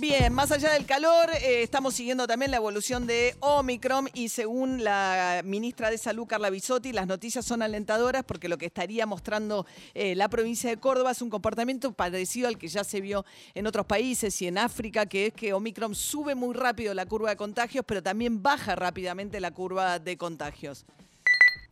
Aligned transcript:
Bien, 0.00 0.32
más 0.32 0.52
allá 0.52 0.74
del 0.74 0.86
calor, 0.86 1.26
eh, 1.42 1.62
estamos 1.62 1.94
siguiendo 1.94 2.28
también 2.28 2.52
la 2.52 2.58
evolución 2.58 3.08
de 3.08 3.34
Omicron 3.40 4.06
y 4.14 4.28
según 4.28 4.84
la 4.84 5.40
ministra 5.44 5.90
de 5.90 5.98
Salud, 5.98 6.26
Carla 6.28 6.50
Bisotti, 6.50 6.92
las 6.92 7.08
noticias 7.08 7.44
son 7.44 7.62
alentadoras 7.62 8.22
porque 8.22 8.48
lo 8.48 8.58
que 8.58 8.66
estaría 8.66 9.06
mostrando 9.06 9.66
eh, 9.94 10.14
la 10.14 10.28
provincia 10.28 10.70
de 10.70 10.76
Córdoba 10.76 11.10
es 11.10 11.20
un 11.20 11.30
comportamiento 11.30 11.92
parecido 11.92 12.46
al 12.46 12.58
que 12.58 12.68
ya 12.68 12.84
se 12.84 13.00
vio 13.00 13.24
en 13.54 13.66
otros 13.66 13.86
países 13.86 14.40
y 14.40 14.46
en 14.46 14.58
África, 14.58 15.06
que 15.06 15.26
es 15.26 15.32
que 15.32 15.52
Omicron 15.52 15.96
sube 15.96 16.36
muy 16.36 16.54
rápido 16.54 16.94
la 16.94 17.06
curva 17.06 17.30
de 17.30 17.36
contagios, 17.36 17.84
pero 17.84 18.00
también 18.00 18.40
baja 18.40 18.76
rápidamente 18.76 19.40
la 19.40 19.50
curva 19.50 19.98
de 19.98 20.16
contagios. 20.16 20.86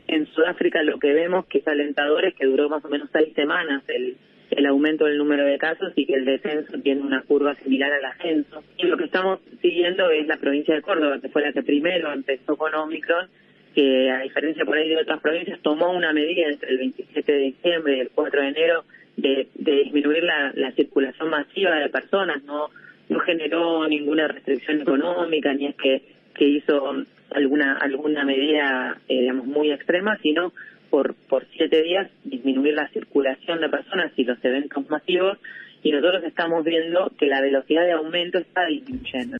En 0.09 0.27
Sudáfrica 0.35 0.83
lo 0.83 0.99
que 0.99 1.13
vemos 1.13 1.47
que 1.47 1.59
es 1.59 1.69
alentador 1.69 2.25
es 2.25 2.35
que 2.35 2.47
duró 2.47 2.69
más 2.69 2.85
o 2.85 2.89
menos 2.89 3.09
seis 3.13 3.33
semanas 3.35 3.85
el 3.87 4.17
el 4.51 4.67
aumento 4.67 5.05
del 5.05 5.19
número 5.19 5.45
de 5.45 5.59
casos 5.59 5.93
y 5.97 6.07
que 6.07 6.15
el 6.15 6.25
descenso 6.25 6.79
tiene 6.83 7.03
una 7.03 7.23
curva 7.23 7.55
similar 7.57 7.93
al 7.93 8.05
ascenso. 8.05 8.63
Y 8.79 8.87
lo 8.87 8.97
que 8.97 9.05
estamos 9.05 9.41
siguiendo 9.61 10.11
es 10.11 10.27
la 10.27 10.37
provincia 10.37 10.75
de 10.75 10.83
Córdoba, 10.83 11.19
que 11.21 11.29
fue 11.29 11.43
la 11.43 11.53
que 11.53 11.63
primero 11.63 12.13
empezó 12.13 12.57
con 12.57 12.75
Omicron, 12.75 13.29
que 13.75 14.11
a 14.11 14.21
diferencia 14.21 14.65
por 14.65 14.79
ahí 14.79 14.89
de 14.89 14.97
otras 14.97 15.21
provincias 15.21 15.61
tomó 15.61 15.91
una 15.91 16.13
medida 16.13 16.49
entre 16.49 16.71
el 16.71 16.79
27 16.79 17.33
de 17.33 17.39
diciembre 17.39 17.97
y 17.97 18.01
el 18.01 18.11
4 18.11 18.41
de 18.41 18.49
enero 18.49 18.85
de, 19.17 19.49
disminuir 19.55 20.23
la, 20.23 20.73
circulación 20.73 21.31
masiva 21.31 21.77
de 21.77 21.89
personas, 21.89 22.43
no 22.45 22.71
no 23.09 23.21
generó 23.21 23.87
ninguna 23.87 24.27
restricción 24.27 24.81
económica 24.81 25.55
ni 25.55 25.67
es 25.67 25.77
que, 25.77 26.03
que 26.35 26.45
hizo 26.45 27.05
alguna 27.31 27.75
alguna 27.75 28.25
medida 28.25 28.99
eh, 29.09 29.21
digamos 29.21 29.47
muy 29.47 29.71
extrema, 29.71 30.19
sino 30.23 30.53
por, 30.97 31.15
por 31.15 31.47
siete 31.55 31.83
días 31.83 32.11
disminuir 32.25 32.73
la 32.73 32.89
circulación 32.89 33.61
de 33.61 33.69
personas 33.69 34.11
y 34.17 34.25
los 34.25 34.43
eventos 34.43 34.89
masivos 34.89 35.37
y 35.83 35.93
nosotros 35.93 36.25
estamos 36.25 36.65
viendo 36.65 37.13
que 37.19 37.27
la 37.27 37.43
velocidad 37.43 37.85
de 37.85 37.93
aumento 37.93 38.39
está 38.39 38.65
disminuyendo. 38.65 39.37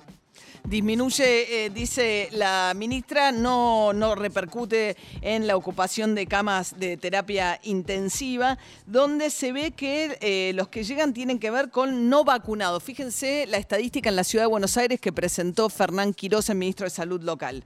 Disminuye, 0.69 1.65
eh, 1.65 1.71
dice 1.71 2.29
la 2.33 2.75
ministra, 2.77 3.33
no, 3.33 3.95
no 3.95 4.15
repercute 4.17 4.97
en 5.23 5.47
la 5.47 5.57
ocupación 5.57 6.15
de 6.15 6.27
camas 6.27 6.79
de 6.79 6.99
terapia 6.99 7.59
intensiva, 7.63 8.59
donde 8.85 9.31
se 9.31 9.53
ve 9.53 9.71
que 9.71 10.19
eh, 10.21 10.53
los 10.55 10.69
que 10.69 10.85
llegan 10.85 11.15
tienen 11.15 11.39
que 11.39 11.51
ver 11.51 11.71
con 11.71 12.11
no 12.11 12.23
vacunados. 12.23 12.83
Fíjense 12.83 13.47
la 13.47 13.57
estadística 13.57 14.11
en 14.11 14.17
la 14.17 14.25
ciudad 14.25 14.45
de 14.45 14.51
Buenos 14.51 14.77
Aires 14.77 15.01
que 15.01 15.11
presentó 15.11 15.71
Fernán 15.71 16.13
Quiroz, 16.13 16.51
el 16.51 16.59
ministro 16.59 16.85
de 16.85 16.91
Salud 16.91 17.23
local 17.23 17.65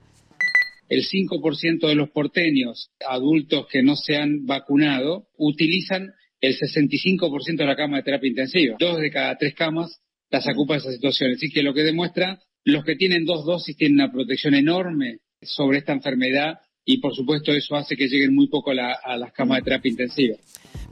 el 0.90 1.06
5% 1.06 1.86
de 1.86 1.94
los 1.94 2.10
porteños 2.10 2.90
adultos 3.08 3.68
que 3.68 3.82
no 3.82 3.94
se 3.94 4.16
han 4.16 4.44
vacunado 4.44 5.28
utilizan 5.38 6.10
el 6.40 6.58
65% 6.58 7.56
de 7.56 7.64
la 7.64 7.76
cama 7.76 7.98
de 7.98 8.02
terapia 8.02 8.28
intensiva. 8.28 8.76
Dos 8.78 9.00
de 9.00 9.10
cada 9.10 9.36
tres 9.38 9.54
camas 9.54 10.00
las 10.30 10.46
ocupa 10.48 10.76
esa 10.76 10.90
situación. 10.90 11.30
Así 11.32 11.48
que 11.48 11.62
lo 11.62 11.72
que 11.74 11.82
demuestra, 11.82 12.40
los 12.64 12.84
que 12.84 12.96
tienen 12.96 13.24
dos 13.24 13.46
dosis 13.46 13.76
tienen 13.76 14.00
una 14.00 14.12
protección 14.12 14.54
enorme 14.54 15.18
sobre 15.40 15.78
esta 15.78 15.92
enfermedad 15.92 16.58
y 16.84 16.98
por 16.98 17.14
supuesto 17.14 17.52
eso 17.52 17.76
hace 17.76 17.96
que 17.96 18.08
lleguen 18.08 18.34
muy 18.34 18.48
poco 18.48 18.72
a 18.72 19.16
las 19.16 19.32
camas 19.32 19.58
de 19.58 19.64
terapia 19.64 19.90
intensiva. 19.90 20.36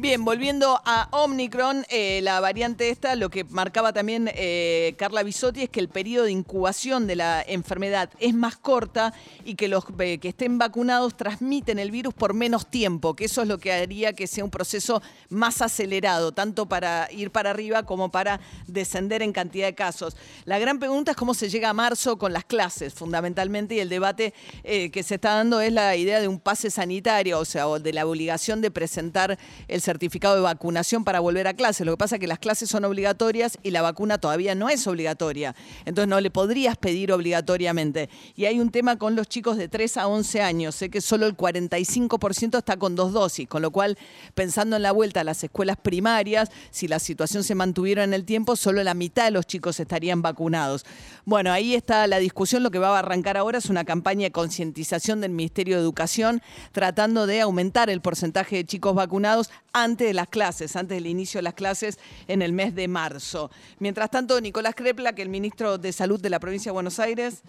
Bien, 0.00 0.24
volviendo 0.24 0.80
a 0.84 1.08
Omicron, 1.10 1.84
eh, 1.88 2.20
la 2.22 2.38
variante 2.38 2.88
esta, 2.88 3.16
lo 3.16 3.30
que 3.30 3.42
marcaba 3.42 3.92
también 3.92 4.30
eh, 4.32 4.94
Carla 4.96 5.24
Bisotti 5.24 5.64
es 5.64 5.70
que 5.70 5.80
el 5.80 5.88
periodo 5.88 6.26
de 6.26 6.30
incubación 6.30 7.08
de 7.08 7.16
la 7.16 7.42
enfermedad 7.44 8.08
es 8.20 8.32
más 8.32 8.56
corta 8.56 9.12
y 9.44 9.56
que 9.56 9.66
los 9.66 9.84
eh, 9.98 10.18
que 10.18 10.28
estén 10.28 10.56
vacunados 10.56 11.16
transmiten 11.16 11.80
el 11.80 11.90
virus 11.90 12.14
por 12.14 12.32
menos 12.32 12.70
tiempo, 12.70 13.16
que 13.16 13.24
eso 13.24 13.42
es 13.42 13.48
lo 13.48 13.58
que 13.58 13.72
haría 13.72 14.12
que 14.12 14.28
sea 14.28 14.44
un 14.44 14.52
proceso 14.52 15.02
más 15.30 15.62
acelerado, 15.62 16.30
tanto 16.30 16.66
para 16.66 17.08
ir 17.10 17.32
para 17.32 17.50
arriba 17.50 17.82
como 17.82 18.12
para 18.12 18.38
descender 18.68 19.20
en 19.20 19.32
cantidad 19.32 19.66
de 19.66 19.74
casos. 19.74 20.16
La 20.44 20.60
gran 20.60 20.78
pregunta 20.78 21.10
es 21.10 21.16
cómo 21.16 21.34
se 21.34 21.50
llega 21.50 21.70
a 21.70 21.74
marzo 21.74 22.18
con 22.18 22.32
las 22.32 22.44
clases, 22.44 22.94
fundamentalmente, 22.94 23.74
y 23.74 23.80
el 23.80 23.88
debate 23.88 24.32
que 24.62 25.02
se 25.02 25.16
está 25.16 25.34
dando 25.34 25.60
es 25.60 25.72
la 25.72 25.96
idea 25.96 26.20
de 26.20 26.28
un 26.28 26.38
pase 26.38 26.70
sanitario, 26.70 27.40
o 27.40 27.44
sea, 27.44 27.66
de 27.80 27.92
la 27.92 28.06
obligación 28.06 28.60
de 28.60 28.70
presentar 28.70 29.36
el 29.66 29.80
certificado 29.88 30.34
de 30.34 30.42
vacunación 30.42 31.02
para 31.02 31.18
volver 31.20 31.48
a 31.48 31.54
clase. 31.54 31.86
Lo 31.86 31.92
que 31.92 31.96
pasa 31.96 32.16
es 32.16 32.20
que 32.20 32.26
las 32.26 32.38
clases 32.38 32.68
son 32.68 32.84
obligatorias 32.84 33.56
y 33.62 33.70
la 33.70 33.80
vacuna 33.80 34.18
todavía 34.18 34.54
no 34.54 34.68
es 34.68 34.86
obligatoria. 34.86 35.54
Entonces 35.86 36.08
no 36.10 36.20
le 36.20 36.30
podrías 36.30 36.76
pedir 36.76 37.10
obligatoriamente. 37.10 38.10
Y 38.36 38.44
hay 38.44 38.60
un 38.60 38.70
tema 38.70 38.98
con 38.98 39.16
los 39.16 39.28
chicos 39.28 39.56
de 39.56 39.66
3 39.66 39.96
a 39.96 40.08
11 40.08 40.42
años. 40.42 40.74
Sé 40.74 40.90
que 40.90 41.00
solo 41.00 41.24
el 41.24 41.34
45% 41.34 42.58
está 42.58 42.76
con 42.76 42.96
dos 42.96 43.14
dosis, 43.14 43.48
con 43.48 43.62
lo 43.62 43.70
cual, 43.70 43.96
pensando 44.34 44.76
en 44.76 44.82
la 44.82 44.92
vuelta 44.92 45.20
a 45.20 45.24
las 45.24 45.42
escuelas 45.42 45.78
primarias, 45.78 46.50
si 46.70 46.86
la 46.86 46.98
situación 46.98 47.42
se 47.42 47.54
mantuviera 47.54 48.04
en 48.04 48.12
el 48.12 48.26
tiempo, 48.26 48.56
solo 48.56 48.82
la 48.82 48.92
mitad 48.92 49.24
de 49.24 49.30
los 49.30 49.46
chicos 49.46 49.80
estarían 49.80 50.20
vacunados. 50.20 50.84
Bueno, 51.24 51.50
ahí 51.50 51.74
está 51.74 52.06
la 52.08 52.18
discusión. 52.18 52.62
Lo 52.62 52.70
que 52.70 52.78
va 52.78 52.94
a 52.94 52.98
arrancar 52.98 53.38
ahora 53.38 53.56
es 53.56 53.70
una 53.70 53.84
campaña 53.84 54.24
de 54.24 54.32
concientización 54.32 55.22
del 55.22 55.30
Ministerio 55.30 55.76
de 55.76 55.82
Educación 55.82 56.42
tratando 56.72 57.26
de 57.26 57.40
aumentar 57.40 57.88
el 57.88 58.02
porcentaje 58.02 58.56
de 58.56 58.66
chicos 58.66 58.94
vacunados 58.94 59.48
antes 59.82 60.08
de 60.08 60.14
las 60.14 60.28
clases, 60.28 60.76
antes 60.76 60.96
del 60.96 61.06
inicio 61.06 61.38
de 61.38 61.42
las 61.42 61.54
clases 61.54 61.98
en 62.26 62.42
el 62.42 62.52
mes 62.52 62.74
de 62.74 62.88
marzo. 62.88 63.50
Mientras 63.78 64.10
tanto, 64.10 64.40
Nicolás 64.40 64.74
Crepla, 64.74 65.14
que 65.14 65.22
el 65.22 65.28
ministro 65.28 65.78
de 65.78 65.92
Salud 65.92 66.20
de 66.20 66.30
la 66.30 66.40
provincia 66.40 66.70
de 66.70 66.74
Buenos 66.74 66.98
Aires, 67.00 67.42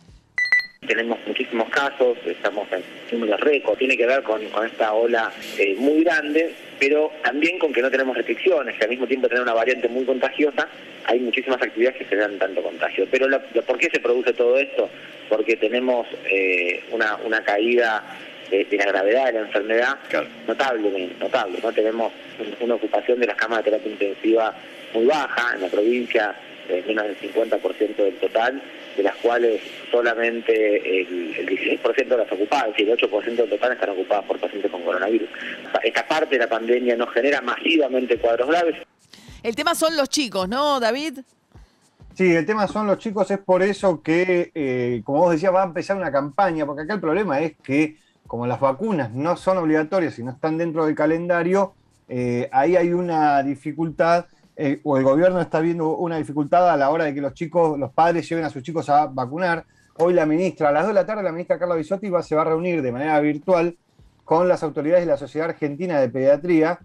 tenemos 0.87 1.19
muchísimos 1.27 1.69
casos, 1.69 2.17
estamos 2.25 2.67
en 2.71 2.81
números 3.11 3.39
récord, 3.41 3.77
tiene 3.77 3.97
que 3.97 4.05
ver 4.05 4.23
con, 4.23 4.41
esta 4.41 4.93
ola 4.93 5.31
eh, 5.57 5.75
muy 5.77 6.03
grande, 6.03 6.53
pero 6.79 7.11
también 7.21 7.59
con 7.59 7.73
que 7.73 7.81
no 7.81 7.91
tenemos 7.91 8.15
restricciones, 8.15 8.77
que 8.77 8.85
al 8.85 8.89
mismo 8.89 9.05
tiempo 9.05 9.27
tener 9.27 9.43
una 9.43 9.53
variante 9.53 9.89
muy 9.89 10.05
contagiosa, 10.05 10.69
hay 11.05 11.19
muchísimas 11.19 11.61
actividades 11.61 11.97
que 11.97 12.05
generan 12.05 12.39
tanto 12.39 12.63
contagio. 12.63 13.05
Pero 13.11 13.27
¿por 13.65 13.77
qué 13.77 13.89
se 13.91 13.99
produce 13.99 14.31
todo 14.33 14.57
esto? 14.57 14.89
Porque 15.27 15.57
tenemos 15.57 16.07
eh, 16.25 16.83
una 16.91 17.43
caída 17.43 18.01
de, 18.49 18.67
la 18.77 18.85
gravedad 18.85 19.25
de 19.27 19.33
la 19.33 19.39
enfermedad 19.39 19.97
notable, 20.47 21.09
notable. 21.19 21.59
¿no? 21.61 21.71
Tenemos 21.71 22.13
una 22.59 22.75
ocupación 22.75 23.19
de 23.19 23.27
las 23.27 23.35
camas 23.35 23.59
de 23.59 23.71
terapia 23.71 23.91
intensiva 23.91 24.55
muy 24.93 25.05
baja 25.05 25.55
en 25.55 25.61
la 25.61 25.67
provincia, 25.67 26.35
de 26.67 26.83
menos 26.83 27.05
del 27.05 27.19
50% 27.19 27.95
del 27.95 28.15
total, 28.17 28.61
de 28.95 29.03
las 29.03 29.15
cuales 29.17 29.61
solamente 29.91 31.01
el, 31.01 31.35
16% 31.47 32.07
de 32.07 32.17
las 32.17 32.31
ocupadas, 32.31 32.67
es 32.69 32.87
decir, 32.87 32.89
el 32.89 32.97
8% 32.97 33.35
del 33.35 33.49
total 33.49 33.71
están 33.73 33.89
ocupadas 33.89 34.25
por 34.25 34.39
pacientes 34.39 34.69
con 34.69 34.83
coronavirus. 34.83 35.29
Esta 35.83 36.07
parte 36.07 36.35
de 36.35 36.39
la 36.39 36.49
pandemia 36.49 36.95
no 36.95 37.07
genera 37.07 37.41
masivamente 37.41 38.17
cuadros 38.19 38.49
graves. 38.49 38.75
El 39.41 39.55
tema 39.55 39.73
son 39.73 39.95
los 39.95 40.09
chicos, 40.09 40.49
¿no, 40.49 40.79
David? 40.79 41.19
Sí, 42.13 42.35
el 42.35 42.45
tema 42.45 42.67
son 42.67 42.85
los 42.85 42.97
chicos, 42.97 43.31
es 43.31 43.37
por 43.39 43.63
eso 43.63 44.03
que, 44.03 44.51
eh, 44.53 45.01
como 45.05 45.19
vos 45.19 45.31
decías, 45.31 45.53
va 45.53 45.63
a 45.63 45.67
empezar 45.67 45.95
una 45.95 46.11
campaña, 46.11 46.65
porque 46.65 46.81
acá 46.83 46.95
el 46.95 46.99
problema 46.99 47.39
es 47.39 47.55
que 47.63 47.95
como 48.29 48.45
las 48.45 48.59
vacunas 48.59 49.11
no 49.11 49.35
son 49.35 49.57
obligatorias 49.57 50.19
y 50.19 50.23
no 50.23 50.29
están 50.29 50.55
dentro 50.55 50.85
del 50.85 50.93
calendario, 50.93 51.73
eh, 52.07 52.47
ahí 52.51 52.75
hay 52.75 52.93
una 52.93 53.41
dificultad, 53.41 54.27
eh, 54.55 54.79
o 54.83 54.99
el 54.99 55.03
gobierno 55.03 55.41
está 55.41 55.59
viendo 55.61 55.97
una 55.97 56.17
dificultad 56.17 56.69
a 56.69 56.77
la 56.77 56.91
hora 56.91 57.05
de 57.05 57.15
que 57.15 57.21
los 57.21 57.33
chicos, 57.33 57.79
los 57.79 57.91
padres 57.91 58.29
lleven 58.29 58.45
a 58.45 58.51
sus 58.51 58.61
chicos 58.61 58.87
a 58.87 59.07
vacunar. 59.07 59.65
Hoy 59.97 60.13
la 60.13 60.27
ministra, 60.27 60.69
a 60.69 60.71
las 60.71 60.83
2 60.83 60.89
de 60.89 60.93
la 60.93 61.07
tarde, 61.07 61.23
la 61.23 61.31
ministra 61.31 61.57
Carla 61.57 61.73
Bisotti 61.73 62.11
se 62.21 62.35
va 62.35 62.43
a 62.43 62.45
reunir 62.45 62.83
de 62.83 62.91
manera 62.91 63.19
virtual 63.19 63.75
con 64.23 64.47
las 64.47 64.61
autoridades 64.61 65.07
de 65.07 65.11
la 65.11 65.17
Sociedad 65.17 65.49
Argentina 65.49 65.99
de 65.99 66.09
Pediatría, 66.09 66.79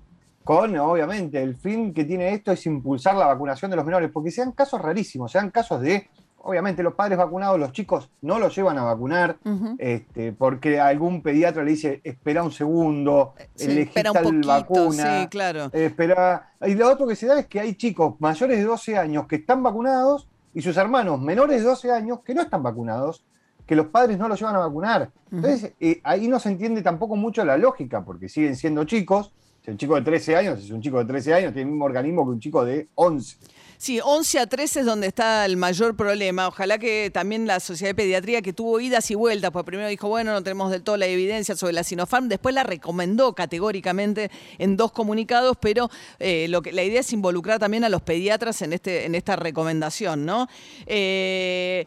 con, 0.44 0.74
obviamente, 0.78 1.42
el 1.42 1.56
fin 1.56 1.92
que 1.92 2.06
tiene 2.06 2.32
esto 2.32 2.52
es 2.52 2.64
impulsar 2.64 3.16
la 3.16 3.26
vacunación 3.26 3.70
de 3.70 3.76
los 3.76 3.84
menores, 3.84 4.10
porque 4.10 4.30
sean 4.30 4.52
casos 4.52 4.80
rarísimos, 4.80 5.30
sean 5.30 5.50
casos 5.50 5.82
de 5.82 6.08
obviamente 6.44 6.82
los 6.82 6.94
padres 6.94 7.18
vacunados, 7.18 7.58
los 7.58 7.72
chicos 7.72 8.10
no 8.20 8.38
los 8.38 8.54
llevan 8.54 8.78
a 8.78 8.84
vacunar, 8.84 9.38
este, 9.78 10.32
porque 10.32 10.78
algún 10.78 11.22
pediatra 11.22 11.64
le 11.64 11.72
dice, 11.72 12.00
espera 12.04 12.42
un 12.42 12.52
segundo, 12.52 13.34
sí, 13.54 13.80
espera 13.80 14.12
un 14.12 14.42
vacuna, 14.42 15.22
sí, 15.22 15.28
claro. 15.28 15.70
espera. 15.72 16.52
Y 16.66 16.74
lo 16.74 16.90
otro 16.90 17.06
que 17.06 17.16
se 17.16 17.26
da 17.26 17.40
es 17.40 17.46
que 17.46 17.60
hay 17.60 17.74
chicos 17.74 18.14
mayores 18.18 18.58
de 18.58 18.64
12 18.64 18.98
años 18.98 19.26
que 19.26 19.36
están 19.36 19.62
vacunados 19.62 20.28
y 20.52 20.60
sus 20.60 20.76
hermanos 20.76 21.20
menores 21.20 21.62
de 21.62 21.66
12 21.66 21.90
años 21.90 22.20
que 22.24 22.34
no 22.34 22.42
están 22.42 22.62
vacunados, 22.62 23.24
que 23.66 23.74
los 23.74 23.86
padres 23.86 24.18
no 24.18 24.28
los 24.28 24.38
llevan 24.38 24.56
a 24.56 24.60
vacunar. 24.60 25.10
Entonces, 25.32 25.72
eh, 25.80 26.00
ahí 26.04 26.28
no 26.28 26.38
se 26.38 26.50
entiende 26.50 26.82
tampoco 26.82 27.16
mucho 27.16 27.44
la 27.44 27.56
lógica, 27.56 28.04
porque 28.04 28.28
siguen 28.28 28.54
siendo 28.54 28.84
chicos. 28.84 29.32
Si 29.64 29.70
el 29.70 29.78
chico 29.78 29.94
de 29.94 30.02
13 30.02 30.36
años 30.36 30.58
es 30.62 30.70
un 30.70 30.82
chico 30.82 30.98
de 30.98 31.06
13 31.06 31.34
años, 31.34 31.52
tiene 31.54 31.62
el 31.62 31.72
mismo 31.72 31.86
organismo 31.86 32.24
que 32.24 32.30
un 32.32 32.40
chico 32.40 32.64
de 32.64 32.88
11. 32.94 33.38
Sí, 33.84 34.00
11 34.02 34.38
a 34.38 34.46
13 34.46 34.80
es 34.80 34.86
donde 34.86 35.08
está 35.08 35.44
el 35.44 35.58
mayor 35.58 35.94
problema. 35.94 36.48
Ojalá 36.48 36.78
que 36.78 37.10
también 37.12 37.46
la 37.46 37.60
Sociedad 37.60 37.90
de 37.90 37.94
Pediatría, 37.94 38.40
que 38.40 38.54
tuvo 38.54 38.80
idas 38.80 39.10
y 39.10 39.14
vueltas, 39.14 39.50
pues 39.50 39.62
primero 39.66 39.86
dijo, 39.90 40.08
bueno, 40.08 40.32
no 40.32 40.42
tenemos 40.42 40.70
del 40.70 40.82
todo 40.82 40.96
la 40.96 41.04
evidencia 41.04 41.54
sobre 41.54 41.74
la 41.74 41.84
Sinopharm, 41.84 42.28
después 42.28 42.54
la 42.54 42.62
recomendó 42.62 43.34
categóricamente 43.34 44.30
en 44.56 44.78
dos 44.78 44.90
comunicados, 44.90 45.58
pero 45.60 45.90
eh, 46.18 46.46
lo 46.48 46.62
que, 46.62 46.72
la 46.72 46.82
idea 46.82 47.00
es 47.00 47.12
involucrar 47.12 47.58
también 47.58 47.84
a 47.84 47.90
los 47.90 48.00
pediatras 48.00 48.62
en, 48.62 48.72
este, 48.72 49.04
en 49.04 49.14
esta 49.14 49.36
recomendación, 49.36 50.24
¿no? 50.24 50.48
Eh, 50.86 51.86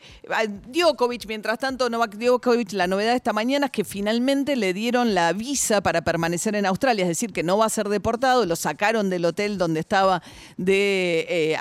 Djokovic, 0.68 1.26
mientras 1.26 1.58
tanto, 1.58 1.90
Novak 1.90 2.18
Djokovic, 2.18 2.74
la 2.74 2.86
novedad 2.86 3.14
de 3.14 3.18
esta 3.18 3.34
mañana 3.34 3.66
es 3.66 3.72
que 3.72 3.84
finalmente 3.84 4.56
le 4.56 4.72
dieron 4.72 5.16
la 5.16 5.34
visa 5.34 5.82
para 5.82 6.04
permanecer 6.04 6.56
en 6.56 6.68
Australia, 6.68 7.06
es 7.06 7.10
decir, 7.10 7.34
que 7.34 7.42
no 7.42 7.58
va 7.58 7.66
a 7.66 7.70
ser 7.70 7.90
deportado, 7.90 8.46
lo 8.46 8.56
sacaron 8.56 9.10
del 9.10 9.26
hotel 9.26 9.58
donde 9.58 9.80
estaba 9.80 10.22
de 10.58 11.26
eh, 11.28 11.58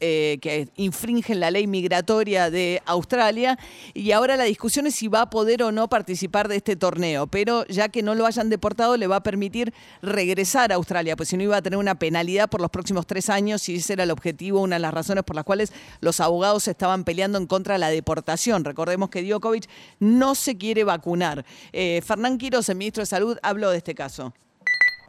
eh, 0.00 0.38
que 0.40 0.68
infringen 0.76 1.40
la 1.40 1.50
ley 1.50 1.66
migratoria 1.66 2.50
de 2.50 2.82
Australia 2.86 3.58
y 3.94 4.12
ahora 4.12 4.36
la 4.36 4.44
discusión 4.44 4.86
es 4.86 4.94
si 4.94 5.08
va 5.08 5.22
a 5.22 5.30
poder 5.30 5.62
o 5.62 5.72
no 5.72 5.88
participar 5.88 6.48
de 6.48 6.56
este 6.56 6.76
torneo, 6.76 7.26
pero 7.26 7.66
ya 7.66 7.88
que 7.88 8.02
no 8.02 8.14
lo 8.14 8.26
hayan 8.26 8.50
deportado 8.50 8.96
le 8.96 9.06
va 9.06 9.16
a 9.16 9.22
permitir 9.22 9.72
regresar 10.02 10.72
a 10.72 10.76
Australia, 10.76 11.16
pues 11.16 11.28
si 11.28 11.36
no 11.36 11.42
iba 11.42 11.56
a 11.56 11.62
tener 11.62 11.78
una 11.78 11.98
penalidad 11.98 12.48
por 12.48 12.60
los 12.60 12.70
próximos 12.70 13.06
tres 13.06 13.30
años 13.30 13.68
y 13.68 13.76
ese 13.76 13.94
era 13.94 14.04
el 14.04 14.10
objetivo, 14.10 14.60
una 14.60 14.76
de 14.76 14.80
las 14.80 14.94
razones 14.94 15.24
por 15.24 15.36
las 15.36 15.44
cuales 15.44 15.72
los 16.00 16.20
abogados 16.20 16.68
estaban 16.68 17.04
peleando 17.04 17.38
en 17.38 17.46
contra 17.46 17.74
de 17.74 17.78
la 17.78 17.90
deportación. 17.90 18.64
Recordemos 18.64 19.08
que 19.08 19.22
Djokovic 19.22 19.68
no 20.00 20.34
se 20.34 20.56
quiere 20.56 20.84
vacunar. 20.84 21.44
Eh, 21.72 22.02
Fernán 22.04 22.38
Quiroz, 22.38 22.68
el 22.68 22.76
ministro 22.76 23.02
de 23.02 23.06
Salud, 23.06 23.38
habló 23.42 23.70
de 23.70 23.78
este 23.78 23.94
caso. 23.94 24.32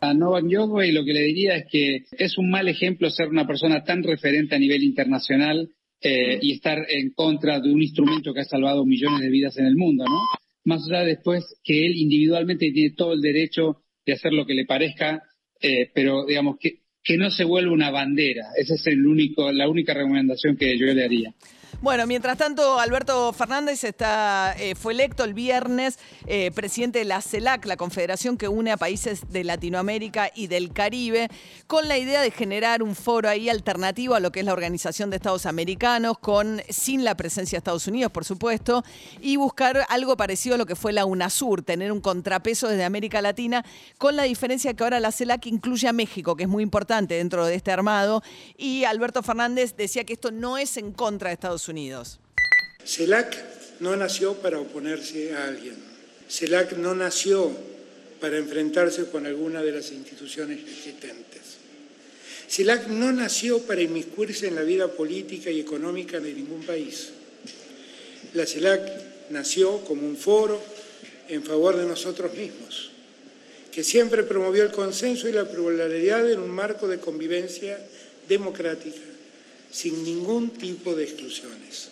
A 0.04 0.14
Novak 0.14 0.44
Djokovic 0.44 0.94
lo 0.94 1.06
que 1.06 1.14
le 1.14 1.22
diría 1.22 1.56
es 1.56 1.66
que 1.72 2.04
es 2.18 2.38
un 2.38 2.50
mal 2.50 2.68
ejemplo 2.68 3.10
ser 3.10 3.30
una 3.30 3.48
persona 3.48 3.86
tan 3.86 4.04
referente 4.04 4.54
a 4.54 4.60
nivel 4.60 4.84
internacional 4.84 5.70
eh, 6.02 6.40
y 6.42 6.52
estar 6.52 6.86
en 6.90 7.12
contra 7.12 7.62
de 7.62 7.72
un 7.72 7.82
instrumento 7.82 8.34
que 8.34 8.42
ha 8.42 8.44
salvado 8.44 8.86
millones 8.86 9.22
de 9.22 9.30
vidas 9.30 9.58
en 9.58 9.66
el 9.66 9.78
mundo, 9.78 10.04
¿no? 10.04 10.20
Más 10.66 10.84
allá 10.90 11.06
después 11.06 11.46
que 11.64 11.86
él 11.86 11.96
individualmente 11.96 12.70
tiene 12.74 12.94
todo 12.98 13.14
el 13.14 13.22
derecho 13.22 13.78
de 14.06 14.12
hacer 14.12 14.34
lo 14.34 14.46
que 14.46 14.56
le 14.56 14.66
parezca, 14.66 15.24
eh, 15.62 15.90
pero 15.94 16.26
digamos 16.26 16.58
que, 16.60 16.80
que 17.02 17.16
no 17.16 17.32
se 17.32 17.46
vuelva 17.46 17.72
una 17.72 17.90
bandera. 17.90 18.48
Esa 18.58 18.76
es 18.76 18.86
el 18.88 19.08
único, 19.08 19.54
la 19.54 19.70
única 19.70 19.94
recomendación 19.94 20.58
que 20.58 20.78
yo 20.78 20.86
le 20.88 21.06
haría. 21.06 21.34
Bueno, 21.82 22.08
mientras 22.08 22.38
tanto, 22.38 22.80
Alberto 22.80 23.34
Fernández 23.34 23.84
está, 23.84 24.56
eh, 24.58 24.74
fue 24.76 24.94
electo 24.94 25.26
el 25.26 25.34
viernes 25.34 26.00
eh, 26.28 26.50
presidente 26.52 27.00
de 27.00 27.06
la 27.06 27.22
CELAC, 27.22 27.66
la 27.66 27.76
confederación 27.76 28.38
que 28.38 28.48
une 28.48 28.72
a 28.72 28.78
países 28.78 29.30
de 29.32 29.44
Latinoamérica 29.44 30.32
y 30.34 30.48
del 30.48 30.72
Caribe, 30.72 31.30
con 31.68 31.90
la 31.90 31.98
idea 31.98 32.22
de 32.22 32.32
generar 32.32 32.84
un 32.84 32.96
foro 32.96 33.28
ahí 33.28 33.50
alternativo 33.50 34.16
a 34.16 34.22
lo 34.22 34.32
que 34.32 34.40
es 34.40 34.46
la 34.46 34.54
Organización 34.54 35.10
de 35.10 35.18
Estados 35.18 35.46
Americanos, 35.46 36.18
con, 36.20 36.62
sin 36.70 37.04
la 37.04 37.16
presencia 37.16 37.58
de 37.58 37.60
Estados 37.60 37.88
Unidos, 37.88 38.12
por 38.14 38.24
supuesto, 38.24 38.84
y 39.20 39.36
buscar 39.36 39.86
algo 39.90 40.16
parecido 40.16 40.56
a 40.56 40.58
lo 40.58 40.66
que 40.66 40.76
fue 40.76 40.94
la 40.94 41.06
UNASUR, 41.06 41.64
tener 41.64 41.92
un 41.92 42.00
contrapeso 42.00 42.70
desde 42.70 42.86
América 42.86 43.22
Latina, 43.22 43.66
con 43.98 44.16
la 44.16 44.24
diferencia 44.24 44.74
que 44.74 44.84
ahora 44.84 45.02
la 45.02 45.12
CELAC 45.12 45.48
incluye 45.48 45.88
a 45.90 45.94
México, 45.94 46.38
que 46.38 46.44
es 46.44 46.50
muy 46.50 46.64
importante 46.64 47.16
dentro 47.16 47.46
de 47.46 47.56
este 47.56 47.72
armado, 47.72 48.24
y 48.56 48.86
Alberto 48.86 49.22
Fernández 49.22 49.76
decía 49.76 50.06
que 50.06 50.14
esto 50.14 50.32
no 50.32 50.58
es 50.58 50.78
en 50.78 50.94
contra 50.94 51.28
de 51.30 51.34
Estados 51.34 51.56
Unidos 51.62 51.63
Unidos. 51.68 52.20
CELAC 52.86 53.36
no 53.80 53.96
nació 53.96 54.34
para 54.36 54.60
oponerse 54.60 55.34
a 55.34 55.46
alguien. 55.46 55.76
CELAC 56.30 56.74
no 56.74 56.96
nació 56.96 57.52
para 58.20 58.38
enfrentarse 58.38 59.06
con 59.06 59.26
alguna 59.26 59.62
de 59.62 59.72
las 59.72 59.92
instituciones 59.92 60.60
existentes. 60.60 61.42
CELAC 62.48 62.88
no 62.88 63.12
nació 63.12 63.60
para 63.60 63.82
inmiscuirse 63.82 64.48
en 64.48 64.56
la 64.56 64.64
vida 64.64 64.88
política 64.90 65.50
y 65.50 65.60
económica 65.60 66.20
de 66.20 66.34
ningún 66.34 66.64
país. 66.64 67.10
La 68.34 68.46
CELAC 68.46 69.30
nació 69.30 69.80
como 69.86 70.08
un 70.08 70.18
foro 70.18 70.62
en 71.30 71.44
favor 71.44 71.78
de 71.78 71.86
nosotros 71.86 72.34
mismos, 72.34 72.92
que 73.72 73.84
siempre 73.84 74.24
promovió 74.24 74.64
el 74.64 74.72
consenso 74.72 75.30
y 75.30 75.32
la 75.32 75.50
pluralidad 75.50 76.30
en 76.30 76.40
un 76.40 76.52
marco 76.52 76.88
de 76.88 77.00
convivencia 77.00 77.80
democrática 78.28 79.13
sin 79.74 80.04
ningún 80.04 80.52
tipo 80.52 80.96
de 80.96 81.04
exclusiones. 81.04 81.90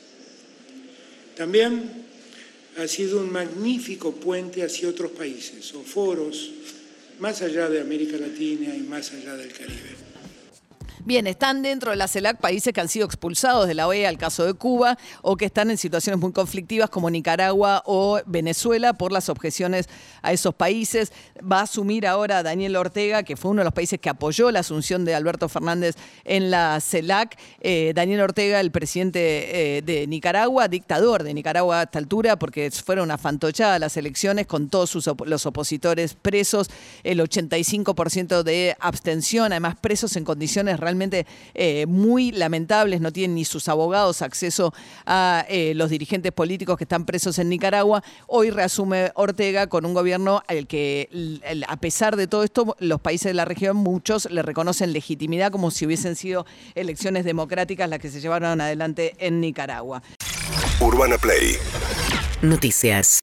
También 1.36 2.06
ha 2.78 2.88
sido 2.88 3.20
un 3.20 3.32
magnífico 3.32 4.14
puente 4.14 4.64
hacia 4.64 4.88
otros 4.88 5.12
países 5.12 5.74
o 5.74 5.82
foros 5.82 6.52
más 7.20 7.42
allá 7.42 7.70
de 7.70 7.82
América 7.82 8.18
Latina 8.18 8.76
y 8.76 8.82
más 8.82 9.12
allá 9.12 9.36
del 9.36 9.52
Caribe. 9.52 10.11
Bien, 11.04 11.26
están 11.26 11.64
dentro 11.64 11.90
de 11.90 11.98
la 11.98 12.08
CELAC 12.08 12.38
países 12.38 12.74
que 12.74 12.80
han 12.80 12.88
sido 12.88 13.08
expulsados 13.08 13.68
de 13.68 13.74
la 13.74 13.88
OEA, 13.88 14.08
al 14.08 14.20
caso 14.20 14.46
de 14.46 14.54
Cuba, 14.54 15.00
o 15.24 15.36
que 15.36 15.46
están 15.46 15.72
en 15.72 15.80
situaciones 15.80 16.22
muy 16.22 16.32
conflictivas 16.32 16.92
como 16.92 17.10
Nicaragua 17.10 17.82
o 17.88 18.20
Venezuela 18.28 18.94
por 18.94 19.12
las 19.12 19.28
objeciones 19.28 19.90
a 20.22 20.32
esos 20.32 20.54
países. 20.54 21.12
Va 21.42 21.62
a 21.62 21.64
asumir 21.64 22.06
ahora 22.06 22.44
Daniel 22.44 22.76
Ortega, 22.76 23.24
que 23.24 23.36
fue 23.36 23.50
uno 23.50 23.62
de 23.62 23.66
los 23.66 23.74
países 23.74 24.00
que 24.00 24.10
apoyó 24.10 24.52
la 24.52 24.60
asunción 24.60 25.04
de 25.04 25.16
Alberto 25.16 25.50
Fernández 25.50 25.96
en 26.24 26.52
la 26.52 26.80
CELAC. 26.80 27.36
Eh, 27.62 27.94
Daniel 27.96 28.22
Ortega, 28.22 28.60
el 28.60 28.70
presidente 28.70 29.78
eh, 29.78 29.82
de 29.82 30.06
Nicaragua, 30.06 30.68
dictador 30.68 31.24
de 31.24 31.34
Nicaragua 31.34 31.80
a 31.80 31.84
esta 31.84 31.98
altura, 31.98 32.38
porque 32.38 32.70
fueron 32.70 33.06
una 33.06 33.18
fantochada 33.18 33.80
las 33.80 33.98
elecciones 33.98 34.46
con 34.46 34.70
todos 34.70 34.92
sus 34.92 35.10
los 35.26 35.48
opositores 35.48 36.14
presos, 36.14 36.70
el 37.04 37.22
85% 37.22 38.44
de 38.44 38.76
abstención, 38.80 39.52
además 39.52 39.76
presos 39.82 40.16
en 40.16 40.26
condiciones 40.26 40.80
realmente 40.80 40.91
realmente 40.92 41.26
eh, 41.54 41.86
muy 41.88 42.32
lamentables, 42.34 43.00
no 43.00 43.14
tienen 43.14 43.36
ni 43.36 43.46
sus 43.46 43.70
abogados 43.70 44.22
acceso 44.22 44.74
a 45.06 45.46
eh, 45.48 45.74
los 45.76 45.90
dirigentes 45.90 46.34
políticos 46.34 46.78
que 46.78 46.84
están 46.84 47.06
presos 47.06 47.40
en 47.40 47.48
Nicaragua. 47.48 48.04
Hoy 48.28 48.50
reasume 48.50 49.12
Ortega 49.16 49.68
con 49.68 49.86
un 49.86 49.94
gobierno 49.94 50.44
al 50.48 50.68
que, 50.68 51.10
a 51.68 51.78
pesar 51.78 52.18
de 52.18 52.28
todo 52.28 52.44
esto, 52.44 52.76
los 52.80 53.00
países 53.00 53.30
de 53.30 53.36
la 53.36 53.46
región, 53.46 53.78
muchos 53.78 54.30
le 54.30 54.42
reconocen 54.42 54.92
legitimidad 54.92 55.52
como 55.52 55.72
si 55.72 55.86
hubiesen 55.86 56.18
sido 56.18 56.46
elecciones 56.76 57.24
democráticas 57.24 57.90
las 57.90 58.00
que 58.00 58.10
se 58.10 58.20
llevaron 58.20 58.60
adelante 58.60 59.16
en 59.20 59.40
Nicaragua. 59.40 60.04
Urbana 60.82 61.18
Play. 61.18 61.56
Noticias. 62.42 63.20